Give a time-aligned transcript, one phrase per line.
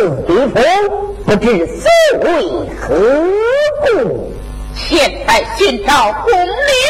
[0.00, 1.88] 后回头，不知所
[2.22, 2.28] 为
[2.80, 2.88] 何
[3.82, 4.32] 故？
[4.74, 6.46] 现在寻找红莲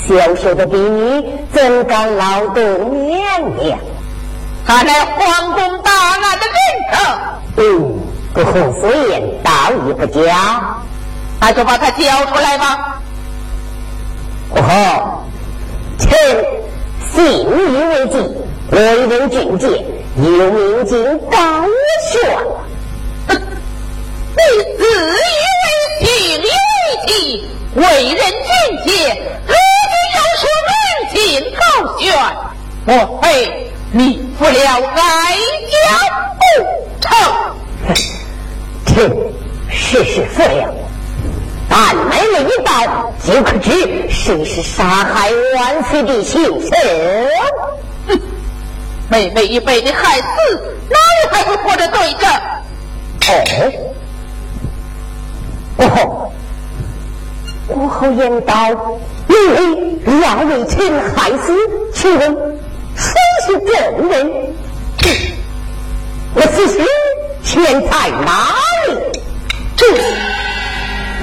[0.08, 3.20] 小小的比你怎敢劳动年
[3.58, 3.78] 龄？
[4.66, 6.58] 他乃皇宫大案的人
[6.92, 6.96] 头。
[7.58, 7.64] 嗯，
[8.34, 9.52] 不后夫人道
[9.88, 10.78] 义不假，
[11.40, 13.02] 那就把他交出来吧。
[14.54, 15.26] 不好，
[16.00, 16.10] 臣
[17.14, 18.45] 信以为敬。
[18.72, 19.68] 为人俊杰，
[20.18, 21.38] 有命进高
[22.12, 22.20] 悬。
[23.28, 24.42] 你
[24.78, 24.84] 自
[25.22, 25.32] 以
[25.62, 25.66] 为
[26.02, 26.48] 信以为
[27.08, 27.10] 纪，
[27.76, 27.84] 为
[28.16, 28.54] 人俊
[28.86, 28.90] 杰。
[31.58, 32.06] 高悬，
[32.86, 33.24] 莫非
[33.92, 35.38] 你负了哀
[35.72, 35.76] 家
[36.40, 36.44] 不
[37.02, 37.08] 成？
[38.86, 38.94] 臣
[39.70, 40.74] 事实负了，
[41.70, 46.68] 但来了一道，就可知谁是杀害万岁的凶手。
[49.10, 50.26] 哼，妹妹已被你害死，
[50.90, 52.28] 哪里还会活着对着？
[53.28, 53.34] 哦，
[55.78, 56.32] 哦，
[57.68, 58.54] 国后言道。
[59.28, 60.78] 你要为臣
[61.16, 61.54] 害死，
[61.94, 62.36] 请问
[62.96, 63.14] 谁
[63.46, 64.32] 是证人？
[66.36, 66.74] 我此时
[67.44, 68.56] 钱在哪
[68.88, 68.88] 里？
[69.76, 69.86] 这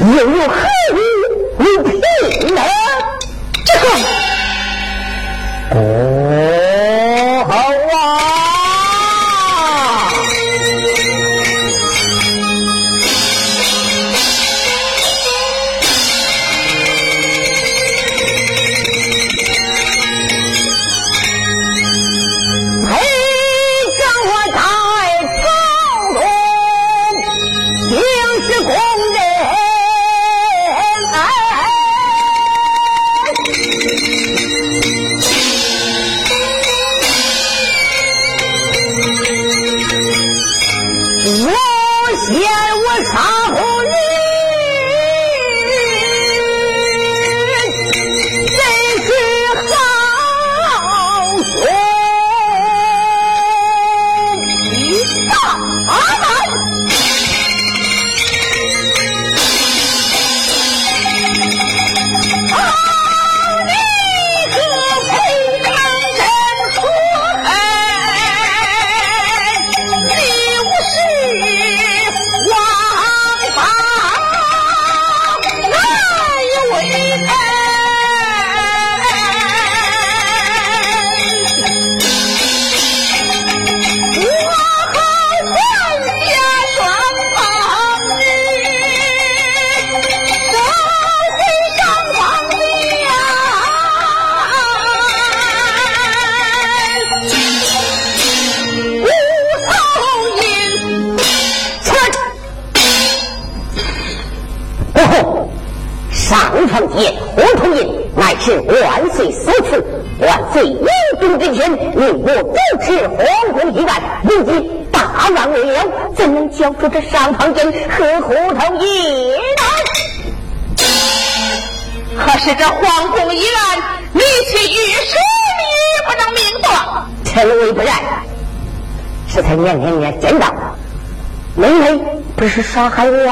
[0.05, 0.55] 又有何
[0.93, 0.97] 物
[1.59, 1.91] 无凭
[2.55, 2.61] 呢？
[3.65, 3.85] 这个
[5.71, 5.81] 哦，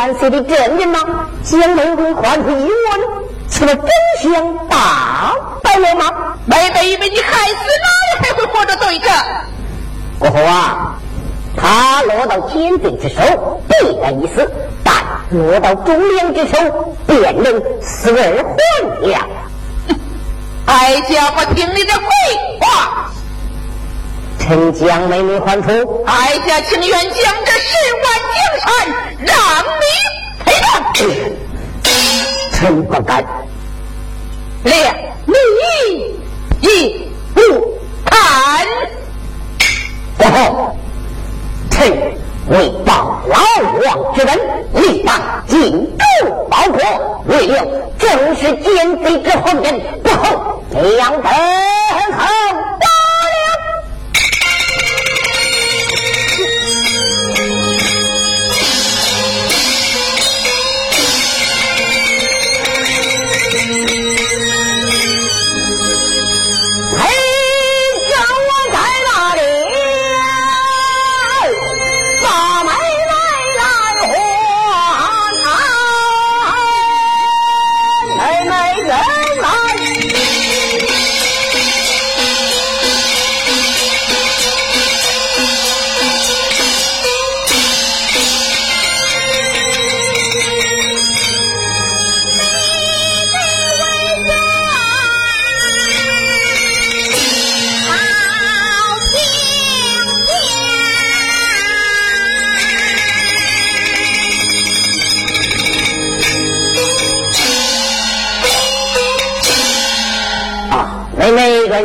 [0.00, 1.28] 杀害万岁的证人吗？
[1.44, 3.90] 将来会换回一问，岂不真
[4.22, 6.36] 相大白了吗？
[6.46, 9.08] 妹妹被你害死，哪里还会活着对着？
[10.18, 10.94] 过后啊，
[11.56, 14.42] 他落到奸贼之手，必然一死；
[14.82, 14.94] 但
[15.30, 19.18] 落到忠良之手，便能死而还了。
[20.66, 23.10] 哀家不听你的废话。
[24.40, 28.68] 臣将美女还出，哀家情愿将这十万江山
[29.20, 29.34] 让
[29.78, 29.84] 你
[30.44, 30.64] 赔了。
[32.52, 33.24] 臣不敢。
[34.64, 35.34] 两你
[36.60, 36.66] 一
[37.32, 37.40] 不
[38.04, 38.66] 看。
[40.18, 40.76] 过后，
[41.70, 41.88] 臣
[42.48, 43.38] 为报老
[43.84, 44.38] 王之恩，
[44.74, 47.64] 立当尽忠报国，为了
[47.98, 51.30] 正是奸贼之后人，不后两等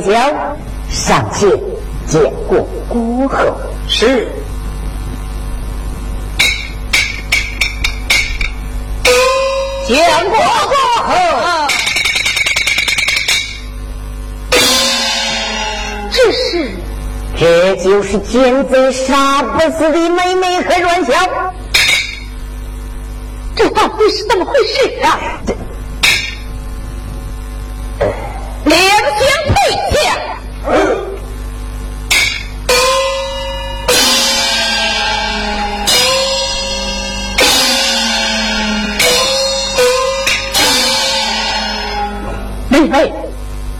[0.02, 0.12] 候。
[0.12, 0.56] 小
[0.90, 1.50] 上前
[2.08, 3.38] 见过孤后，
[3.88, 4.28] 是
[9.88, 9.98] 见
[10.30, 11.68] 过孤后。
[16.12, 16.72] 这是，
[17.38, 21.14] 这就是奸贼杀不死的妹妹和阮小，
[23.56, 25.20] 这到底是怎么回事啊？
[25.46, 25.54] 这。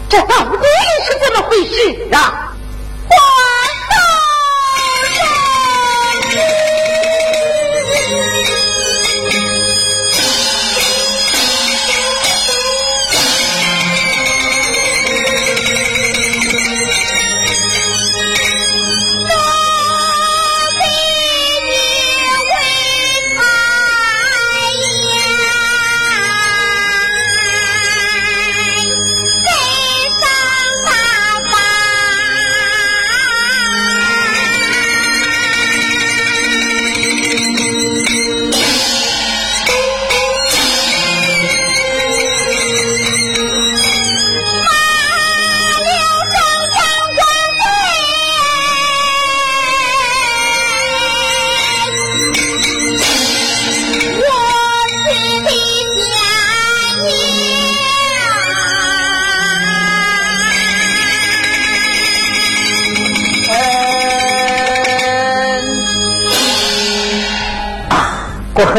[0.08, 0.56] 这到底
[1.04, 2.45] 是怎么回事啊？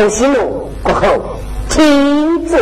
[0.08, 2.58] 后息怒过后，请坐。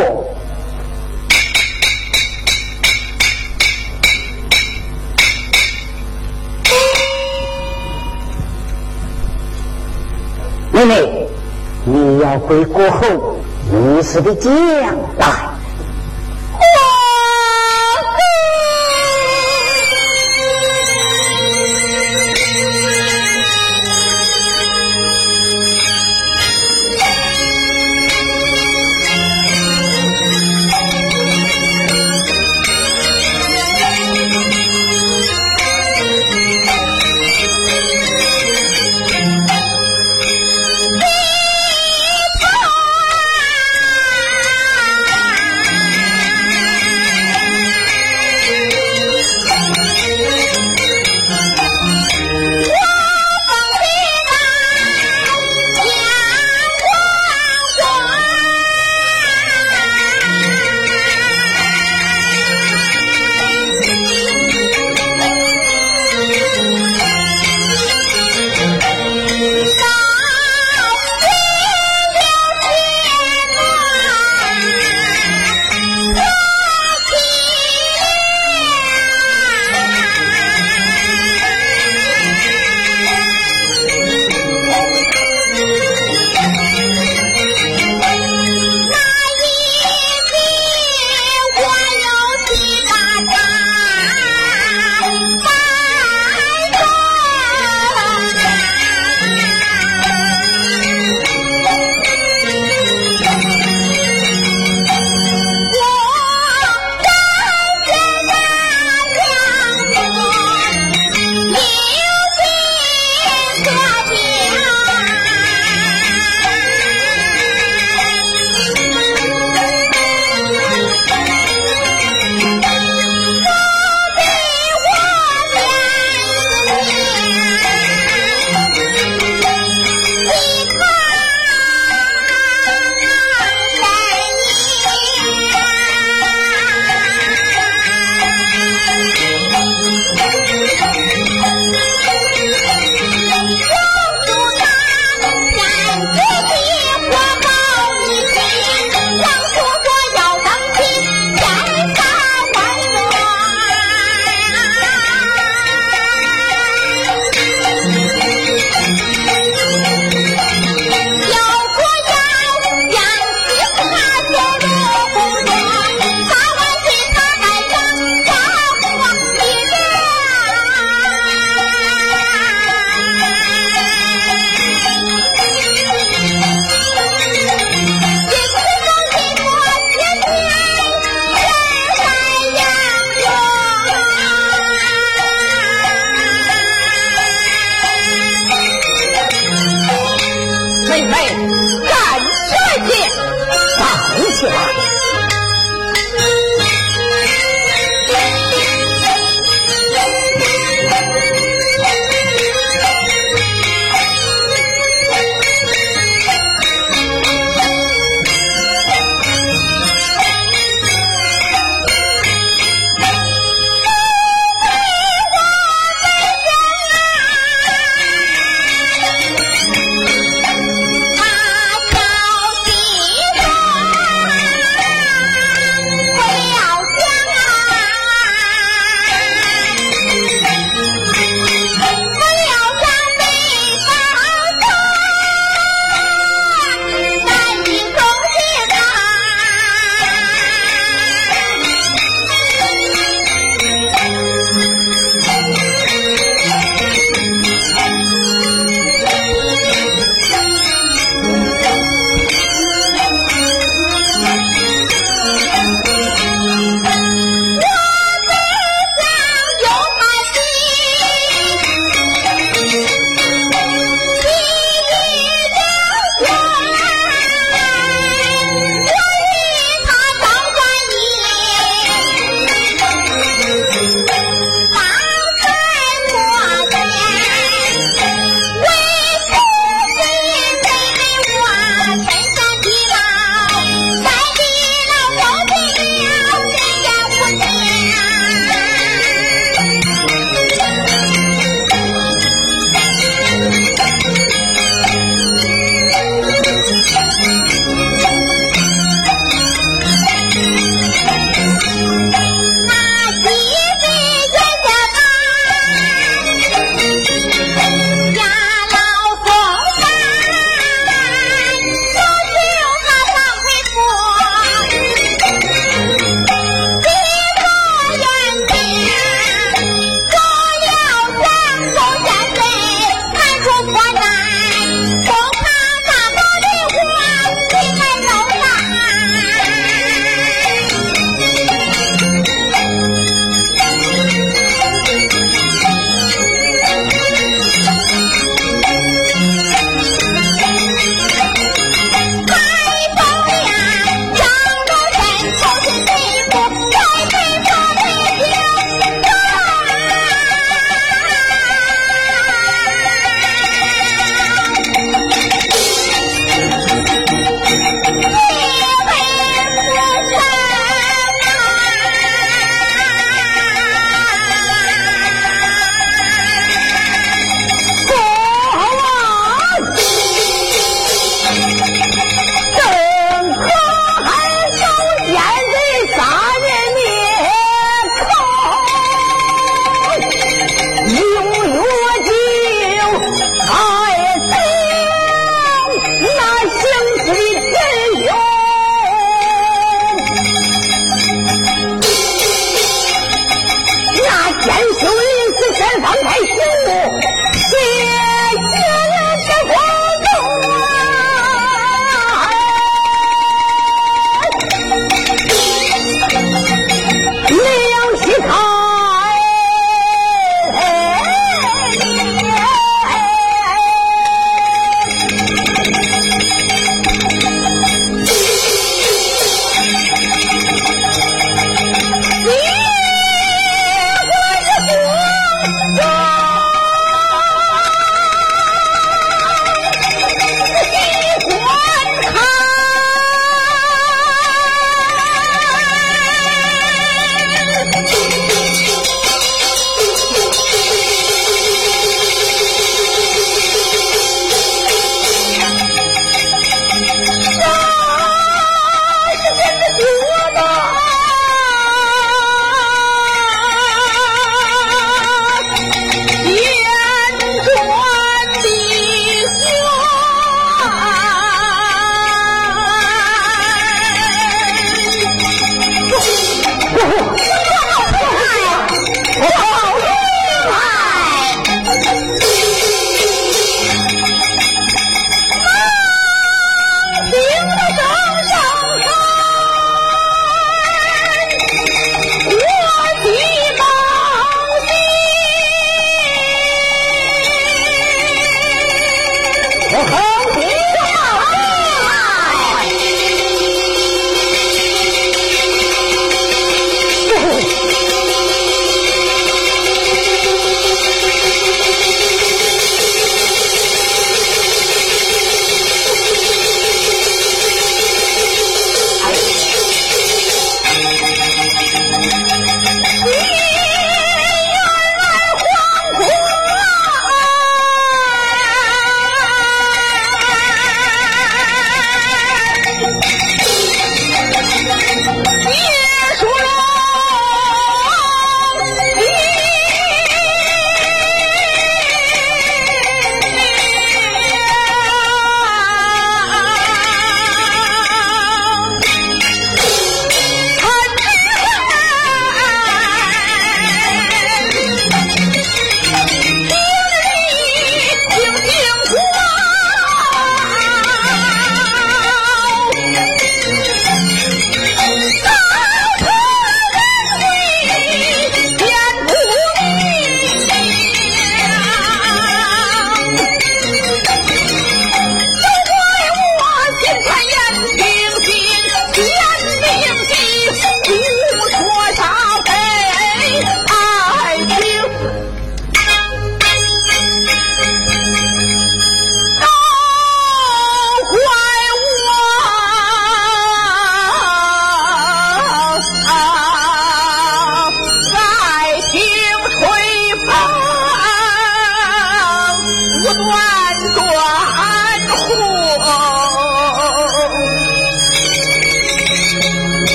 [10.72, 11.28] 妹妹，
[11.84, 13.06] 你要回国后，
[13.70, 14.52] 如实的讲
[15.16, 15.45] 来。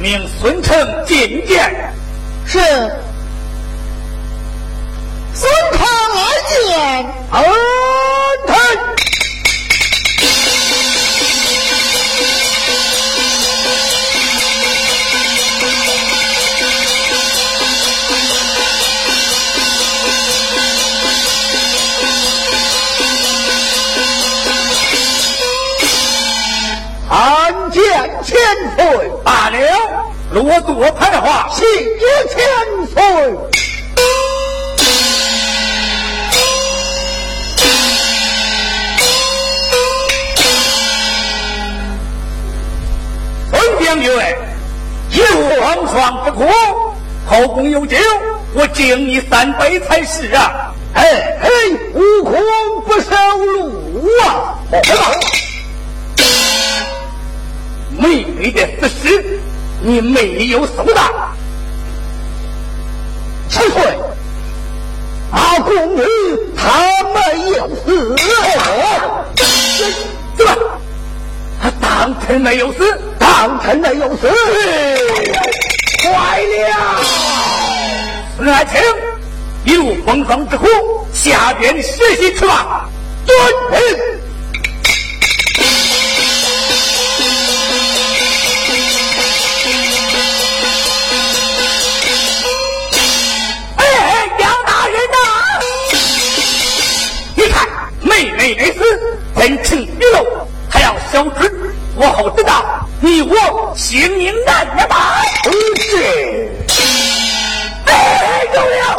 [0.00, 0.74] 命孙成
[1.04, 1.92] 觐见。
[2.46, 2.58] 是。
[5.34, 5.78] 孙成
[6.16, 7.06] 来见。
[7.32, 7.44] 恩
[8.46, 8.90] 臣。
[27.70, 27.82] 见
[28.22, 28.36] 千
[28.76, 29.09] 岁。
[30.32, 32.38] 落座牌花，心有千
[32.86, 33.02] 岁。
[43.50, 44.08] 孙将军，
[45.10, 45.24] 有
[45.60, 46.46] 王双之功，
[47.26, 47.96] 后宫有酒，
[48.54, 50.72] 我敬你三杯才是啊。
[50.94, 51.02] 嘿
[51.42, 51.50] 嘿，
[51.92, 52.40] 无功
[52.86, 54.54] 不受禄啊。
[57.98, 59.40] 妹妹的死尸。
[59.82, 61.04] 你没有受难
[63.48, 63.80] 请回
[65.32, 66.02] 阿公你
[66.56, 68.16] 他没有死
[70.36, 70.56] 怎吧
[71.62, 74.28] 他当真没有死当真没有死。
[76.02, 77.02] 快了。
[78.36, 78.80] 孙爱卿
[79.64, 80.66] 一路风霜之苦
[81.12, 82.88] 下边学习去吧。
[83.26, 83.36] 遵
[83.70, 84.19] 命
[98.20, 98.82] 妹妹的死
[99.34, 101.50] 真情毕露，还要小侄
[101.96, 104.96] 我好知道，你我性命难保。
[107.86, 108.96] 哎，有了，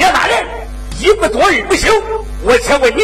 [0.00, 0.46] 杨大人，
[1.00, 1.90] 一不做二不休，
[2.42, 3.00] 我且问你，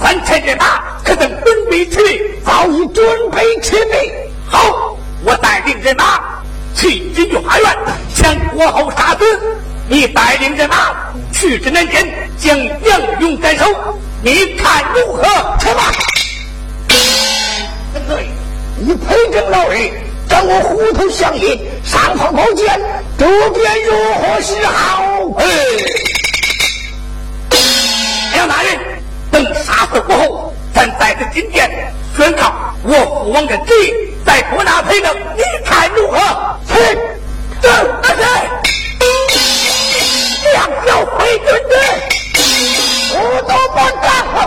[0.00, 2.40] 三千人马可曾准备齐备？
[2.44, 4.30] 早已准备齐备。
[4.48, 6.42] 好，我带领人马
[6.74, 7.78] 去锦绣花园
[8.16, 9.24] 将国侯杀死。
[9.86, 11.09] 你带领人马。
[11.40, 13.64] 去之难点，将杨勇斩首，
[14.22, 15.22] 你看如何？
[15.58, 15.90] 出马！
[18.06, 18.28] 对，
[18.76, 19.90] 你陪着老儿，
[20.28, 22.78] 跟我虎头相爷上方宝剑，
[23.16, 25.02] 周边如何是好？
[25.38, 25.46] 哎，
[28.36, 28.78] 杨大人，
[29.30, 33.94] 等杀死过后，咱带着金殿宣告我父王的旨意，
[34.26, 36.18] 再捉拿陪着，你看如何？
[36.68, 36.74] 去，
[37.62, 37.70] 走，
[38.02, 38.60] 大帅。
[40.52, 42.20] 两脚回军队。
[43.12, 44.38] 我都不敢后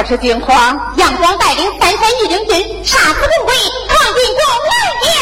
[0.00, 0.94] 我是惊慌？
[0.96, 3.54] 杨光带领三千义军军杀死红鬼，
[3.86, 4.40] 闯进宫
[4.70, 4.72] 来
[5.04, 5.12] 了。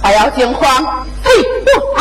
[0.00, 1.98] 不要惊慌，退步快。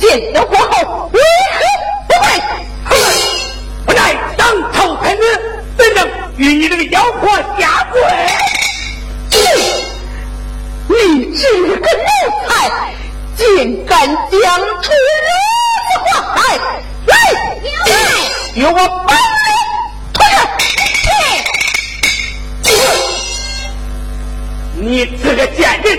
[0.00, 1.20] 见到皇后为
[1.52, 1.58] 何
[2.08, 2.24] 不跪？
[2.84, 2.90] 哼！
[3.86, 5.22] 我乃当朝太子，
[5.76, 7.28] 怎能与你这个妖婆
[7.58, 8.00] 下跪？
[9.30, 9.36] 你
[10.88, 12.08] 你这个奴
[12.48, 12.48] 才，
[13.36, 14.92] 竟敢讲出
[15.26, 15.30] 奴
[16.34, 16.36] 才？
[17.06, 17.12] 来，
[17.86, 17.90] 来，
[18.54, 19.50] 有我本领，
[20.14, 20.18] 退
[21.02, 21.06] 下！
[24.80, 25.98] 你这个贱人，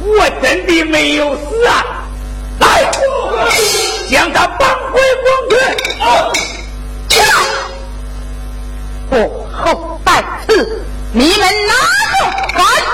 [0.00, 2.01] 我真的没有死啊！
[4.12, 5.48] 将他绑回公
[7.08, 7.16] 决，
[9.08, 9.16] 过
[9.50, 11.72] 后再赐你们拿
[12.58, 12.91] 住。